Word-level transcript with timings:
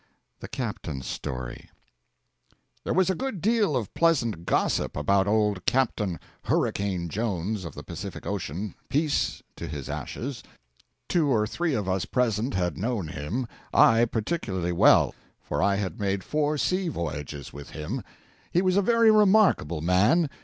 THE 0.39 0.47
CAPTAIN'S 0.47 1.05
STORY 1.05 1.69
There 2.83 2.93
was 2.95 3.11
a 3.11 3.13
good 3.13 3.39
deal 3.39 3.77
of 3.77 3.93
pleasant 3.93 4.47
gossip 4.47 4.97
about 4.97 5.27
old 5.27 5.63
Captain 5.67 6.19
'Hurricane' 6.45 7.07
Jones, 7.07 7.65
of 7.65 7.75
the 7.75 7.83
Pacific 7.83 8.25
Ocean 8.25 8.73
peace 8.89 9.43
to 9.57 9.67
his 9.67 9.89
ashes! 9.89 10.41
Two 11.07 11.27
or 11.29 11.45
three 11.45 11.75
of 11.75 11.87
us 11.87 12.05
present 12.05 12.55
had 12.55 12.79
known 12.79 13.09
him; 13.09 13.45
I, 13.75 14.05
particularly 14.05 14.71
well, 14.71 15.13
for 15.39 15.61
I 15.61 15.75
had 15.75 15.99
made 15.99 16.23
four 16.23 16.57
sea 16.57 16.87
voyages 16.87 17.53
with 17.53 17.69
him. 17.69 18.01
He 18.51 18.63
was 18.63 18.77
a 18.77 18.81
very 18.81 19.11
remarkable 19.11 19.81
man. 19.81 20.31